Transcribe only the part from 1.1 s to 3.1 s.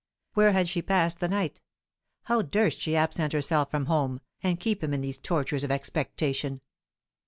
the night? How durst she